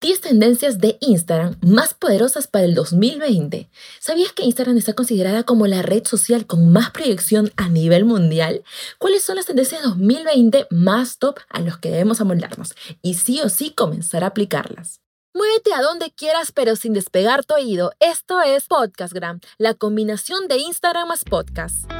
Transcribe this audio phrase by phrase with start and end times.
[0.00, 3.68] 10 tendencias de Instagram más poderosas para el 2020.
[3.98, 8.64] ¿Sabías que Instagram está considerada como la red social con más proyección a nivel mundial?
[8.98, 12.74] ¿Cuáles son las tendencias 2020 más top a los que debemos amoldarnos?
[13.02, 15.00] Y sí o sí comenzar a aplicarlas.
[15.34, 17.92] Muévete a donde quieras pero sin despegar tu oído.
[18.00, 21.99] Esto es Podcastgram, la combinación de Instagram más podcast.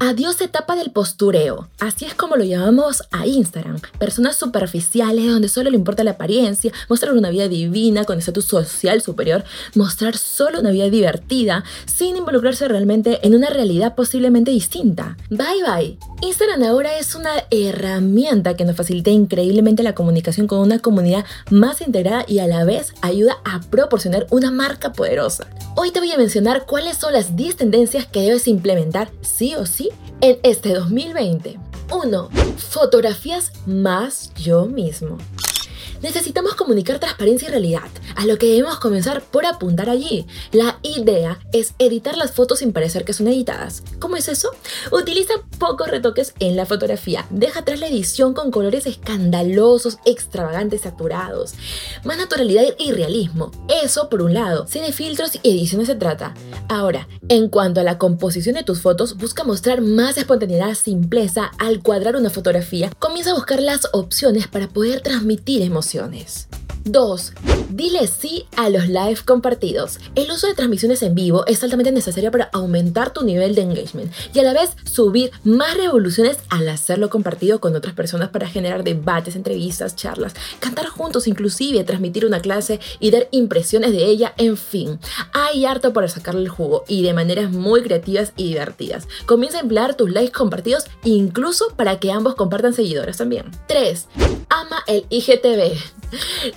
[0.00, 1.68] Adiós etapa del postureo.
[1.80, 3.80] Así es como lo llamamos a Instagram.
[3.98, 9.02] Personas superficiales donde solo le importa la apariencia, mostrar una vida divina con estatus social
[9.02, 9.42] superior,
[9.74, 15.16] mostrar solo una vida divertida sin involucrarse realmente en una realidad posiblemente distinta.
[15.30, 15.98] Bye bye.
[16.20, 21.80] Instagram ahora es una herramienta que nos facilita increíblemente la comunicación con una comunidad más
[21.80, 25.48] integrada y a la vez ayuda a proporcionar una marca poderosa.
[25.74, 29.66] Hoy te voy a mencionar cuáles son las 10 tendencias que debes implementar sí o
[29.66, 29.87] sí
[30.20, 31.58] en este 2020.
[31.90, 32.28] 1.
[32.56, 35.18] Fotografías más yo mismo.
[36.00, 40.26] Necesitamos comunicar transparencia y realidad, a lo que debemos comenzar por apuntar allí.
[40.52, 43.82] La idea es editar las fotos sin parecer que son editadas.
[43.98, 44.50] ¿Cómo es eso?
[44.92, 47.26] Utiliza pocos retoques en la fotografía.
[47.30, 51.54] Deja atrás la edición con colores escandalosos, extravagantes, saturados.
[52.04, 53.50] Más naturalidad y realismo.
[53.82, 54.68] Eso por un lado.
[54.68, 56.34] Sin filtros y ediciones se trata.
[56.68, 61.82] Ahora, en cuanto a la composición de tus fotos, busca mostrar más espontaneidad, simpleza al
[61.82, 62.90] cuadrar una fotografía.
[63.00, 66.48] Comienza a buscar las opciones para poder transmitir emociones situaciones.
[66.84, 67.32] 2.
[67.70, 69.98] Dile sí a los live compartidos.
[70.14, 74.10] El uso de transmisiones en vivo es altamente necesario para aumentar tu nivel de engagement
[74.32, 78.84] y a la vez subir más revoluciones al hacerlo compartido con otras personas para generar
[78.84, 84.56] debates, entrevistas, charlas, cantar juntos inclusive, transmitir una clase y dar impresiones de ella, en
[84.56, 84.98] fin.
[85.32, 89.06] Hay harto para sacarle el jugo y de maneras muy creativas y divertidas.
[89.26, 93.44] Comienza a emplear tus likes compartidos incluso para que ambos compartan seguidores también.
[93.68, 94.06] 3
[94.48, 95.76] ama el IGTV.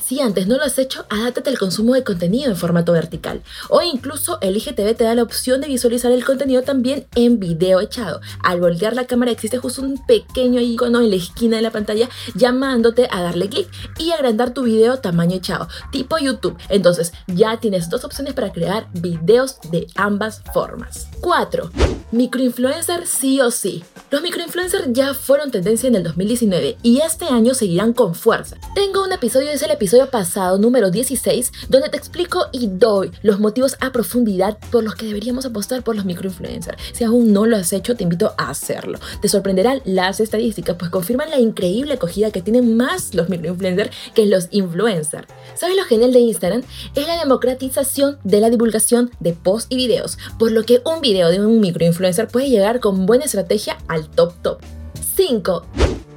[0.02, 3.42] Si antes no lo has hecho, adáptate al consumo de contenido en formato vertical.
[3.70, 7.80] O incluso el IGTV te da la opción de visualizar el contenido también en video
[7.80, 8.22] echado.
[8.44, 12.10] Al voltear la cámara existe justo un pequeño icono en la esquina de la pantalla
[12.36, 13.68] llamándote a darle clic
[13.98, 16.58] y agrandar tu video tamaño echado, tipo YouTube.
[16.70, 21.08] Entonces ya tienes dos opciones para crear videos de ambas formas.
[21.22, 21.72] 4.
[22.12, 23.84] Microinfluencer sí o sí.
[24.10, 28.58] Los microinfluencers ya fueron tendencia en el 2019 y este año seguirán con fuerza.
[28.76, 33.40] Tengo un episodio, es el episodio pasado, número 16, donde te explico y doy los
[33.40, 36.78] motivos a profundidad por los que deberíamos apostar por los microinfluencers.
[36.94, 39.00] Si aún no lo has hecho, te invito a hacerlo.
[39.22, 44.26] Te sorprenderán las estadísticas, pues confirman la increíble acogida que tienen más los microinfluencers que
[44.26, 45.28] los influencers.
[45.56, 46.64] ¿Sabes lo genial de Instagram?
[46.96, 51.30] Es la democratización de la divulgación de posts y videos, por lo que un video
[51.30, 54.62] de un microinfluencer puede llegar con buena estrategia al top top.
[55.16, 55.66] 5.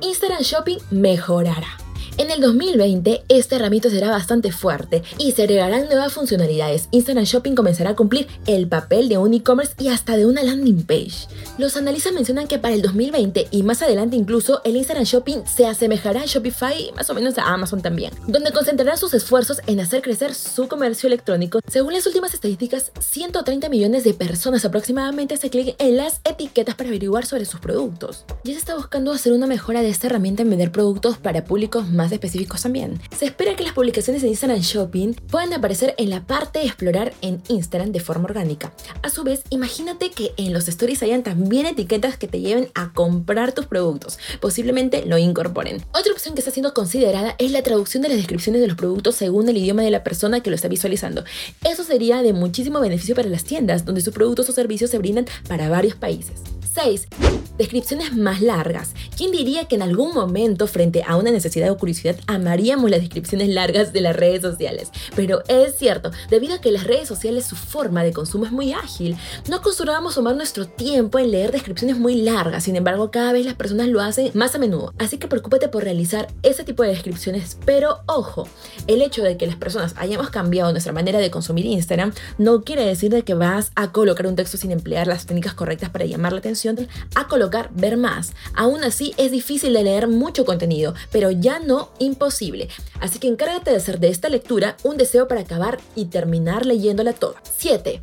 [0.00, 1.83] Instagram Shopping mejorará.
[2.16, 6.88] En el 2020, esta herramienta será bastante fuerte y se agregarán nuevas funcionalidades.
[6.92, 10.84] Instagram Shopping comenzará a cumplir el papel de un e-commerce y hasta de una landing
[10.84, 11.26] page.
[11.58, 15.66] Los analistas mencionan que para el 2020 y más adelante incluso, el Instagram Shopping se
[15.66, 19.80] asemejará a Shopify y más o menos a Amazon también, donde concentrarán sus esfuerzos en
[19.80, 21.58] hacer crecer su comercio electrónico.
[21.66, 26.90] Según las últimas estadísticas, 130 millones de personas aproximadamente se clic en las etiquetas para
[26.90, 28.24] averiguar sobre sus productos.
[28.44, 31.88] Ya se está buscando hacer una mejora de esta herramienta en vender productos para públicos
[31.88, 33.00] más específicos también.
[33.16, 37.12] Se espera que las publicaciones en Instagram Shopping puedan aparecer en la parte de explorar
[37.20, 38.72] en Instagram de forma orgánica.
[39.02, 42.92] A su vez, imagínate que en los stories hayan también etiquetas que te lleven a
[42.92, 44.18] comprar tus productos.
[44.40, 45.84] Posiblemente lo incorporen.
[45.92, 49.16] Otra opción que está siendo considerada es la traducción de las descripciones de los productos
[49.16, 51.24] según el idioma de la persona que lo está visualizando.
[51.64, 55.26] Eso sería de muchísimo beneficio para las tiendas, donde sus productos o servicios se brindan
[55.48, 56.34] para varios países.
[56.74, 57.06] 6.
[57.56, 58.94] Descripciones más largas.
[59.16, 63.48] ¿Quién diría que en algún momento, frente a una necesidad o curiosidad, amaríamos las descripciones
[63.48, 64.90] largas de las redes sociales?
[65.14, 68.72] Pero es cierto, debido a que las redes sociales su forma de consumo es muy
[68.72, 69.16] ágil,
[69.48, 73.54] no acostumbrábamos tomar nuestro tiempo en leer descripciones muy largas, sin embargo cada vez las
[73.54, 77.56] personas lo hacen más a menudo, así que preocúpate por realizar ese tipo de descripciones,
[77.64, 78.48] pero ojo,
[78.88, 82.84] el hecho de que las personas hayamos cambiado nuestra manera de consumir Instagram no quiere
[82.84, 86.32] decir de que vas a colocar un texto sin emplear las técnicas correctas para llamar
[86.32, 86.76] la atención,
[87.14, 88.32] a colocar ver más.
[88.54, 92.68] Aún así es difícil de leer mucho contenido, pero ya no imposible.
[93.00, 97.12] Así que encárgate de hacer de esta lectura un deseo para acabar y terminar leyéndola
[97.12, 97.42] toda.
[97.56, 98.02] 7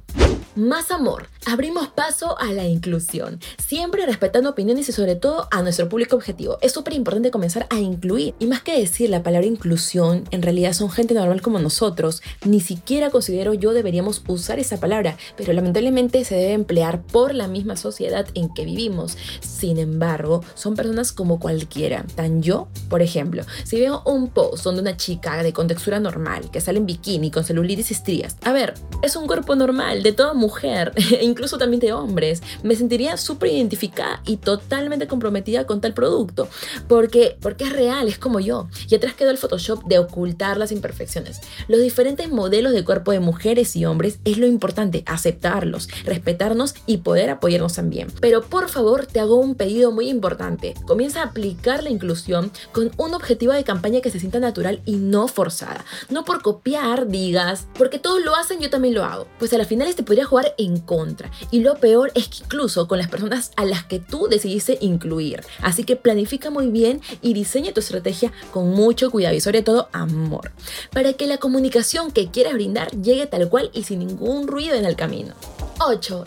[0.56, 1.28] más amor.
[1.46, 6.58] Abrimos paso a la inclusión, siempre respetando opiniones y sobre todo a nuestro público objetivo.
[6.62, 8.36] Es súper importante comenzar a incluir.
[8.40, 12.22] Y más que decir la palabra inclusión, en realidad son gente normal como nosotros.
[12.46, 17.48] Ni siquiera considero yo deberíamos usar esa palabra, pero lamentablemente se debe emplear por la
[17.48, 19.18] misma sociedad en que vivimos.
[19.40, 22.06] Sin embargo, son personas como cualquiera.
[22.16, 26.62] Tan yo, por ejemplo, si veo un post donde una chica de contextura normal que
[26.62, 30.34] sale en bikini con celulitis y estrías, a ver, es un cuerpo normal de todo
[30.34, 35.94] mujer, e incluso también de hombres, me sentiría súper identificada y totalmente comprometida con tal
[35.94, 36.48] producto,
[36.88, 38.68] porque, porque es real, es como yo.
[38.90, 41.40] Y atrás quedó el Photoshop de ocultar las imperfecciones.
[41.68, 46.98] Los diferentes modelos de cuerpo de mujeres y hombres es lo importante, aceptarlos, respetarnos y
[46.98, 48.08] poder apoyarnos también.
[48.20, 50.74] Pero por favor, te hago un pedido muy importante.
[50.86, 54.96] Comienza a aplicar la inclusión con un objetivo de campaña que se sienta natural y
[54.98, 55.86] no forzada.
[56.10, 59.28] No por copiar, digas, porque todos lo hacen, yo también lo hago.
[59.40, 61.32] Pues a la final este podría jugar en contra.
[61.52, 65.44] Y lo peor es que incluso con las personas a las que tú decidiste incluir.
[65.62, 69.90] Así que planifica muy bien y diseña tu estrategia con mucho cuidado y sobre todo
[69.92, 70.52] amor.
[70.92, 74.86] Para que la comunicación que quieras brindar llegue tal cual y sin ningún ruido en
[74.86, 75.34] el camino.
[75.84, 76.26] 8.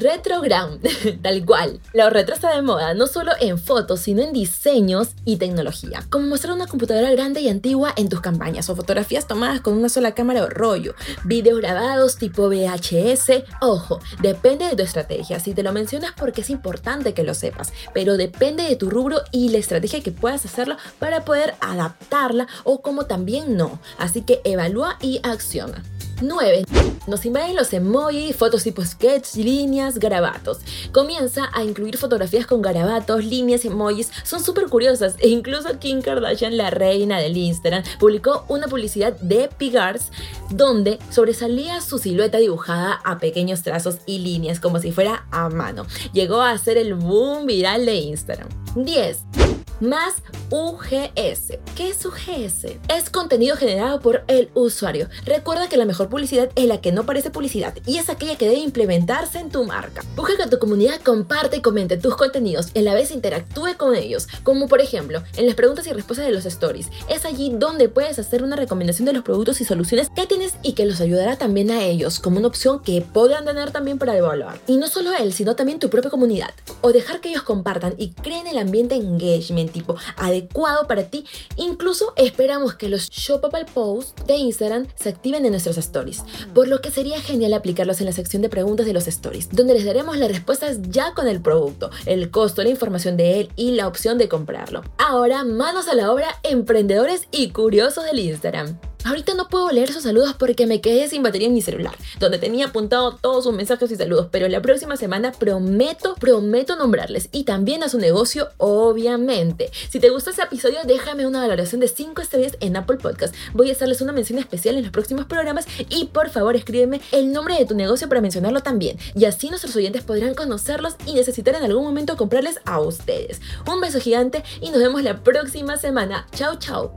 [0.00, 0.80] Retrogram,
[1.22, 1.80] tal cual.
[1.92, 6.26] La retro está de moda no solo en fotos, sino en diseños y tecnología, como
[6.26, 10.12] mostrar una computadora grande y antigua en tus campañas o fotografías tomadas con una sola
[10.12, 10.94] cámara o rollo,
[11.24, 13.44] videos grabados tipo VHS.
[13.60, 15.38] Ojo, depende de tu estrategia.
[15.38, 19.20] Si te lo mencionas porque es importante que lo sepas, pero depende de tu rubro
[19.30, 23.78] y la estrategia que puedas hacerlo para poder adaptarla o como también no.
[23.98, 25.84] Así que evalúa y acciona.
[26.20, 26.64] 9.
[27.06, 30.58] Nos invaden los emojis, fotos tipo sketch, líneas, garabatos.
[30.92, 34.10] Comienza a incluir fotografías con garabatos, líneas, emojis.
[34.24, 39.48] Son súper curiosas e incluso Kim Kardashian, la reina del Instagram, publicó una publicidad de
[39.56, 40.10] Pigars
[40.50, 45.86] donde sobresalía su silueta dibujada a pequeños trazos y líneas como si fuera a mano.
[46.12, 48.48] Llegó a ser el boom viral de Instagram.
[48.74, 50.14] 10 más
[50.50, 51.58] UGS.
[51.76, 52.76] ¿Qué es UGS?
[52.88, 55.08] Es contenido generado por el usuario.
[55.24, 58.48] Recuerda que la mejor publicidad es la que no parece publicidad y es aquella que
[58.48, 60.02] debe implementarse en tu marca.
[60.14, 63.94] Busca que tu comunidad comparte y comente tus contenidos y a la vez interactúe con
[63.94, 66.88] ellos, como por ejemplo en las preguntas y respuestas de los stories.
[67.08, 70.72] Es allí donde puedes hacer una recomendación de los productos y soluciones que tienes y
[70.72, 74.58] que los ayudará también a ellos como una opción que podrán tener también para evaluar.
[74.66, 76.50] Y no solo él, sino también tu propia comunidad.
[76.80, 81.24] O dejar que ellos compartan y creen el ambiente engagement tipo adecuado para ti.
[81.56, 86.22] Incluso esperamos que los shoppable posts de Instagram se activen en nuestros stories,
[86.54, 89.74] por lo que sería genial aplicarlos en la sección de preguntas de los stories, donde
[89.74, 93.72] les daremos las respuestas ya con el producto, el costo, la información de él y
[93.72, 94.82] la opción de comprarlo.
[94.98, 98.78] Ahora, manos a la obra, emprendedores y curiosos del Instagram.
[99.06, 102.38] Ahorita no puedo leer sus saludos porque me quedé sin batería en mi celular, donde
[102.38, 107.44] tenía apuntado todos sus mensajes y saludos, pero la próxima semana prometo, prometo nombrarles y
[107.44, 109.70] también a su negocio, obviamente.
[109.88, 113.32] Si te gustó este episodio, déjame una valoración de 5 estrellas en Apple Podcast.
[113.52, 117.32] Voy a hacerles una mención especial en los próximos programas y por favor escríbeme el
[117.32, 118.98] nombre de tu negocio para mencionarlo también.
[119.14, 123.40] Y así nuestros oyentes podrán conocerlos y necesitar en algún momento comprarles a ustedes.
[123.72, 126.26] Un beso gigante y nos vemos la próxima semana.
[126.34, 126.92] Chao, chao.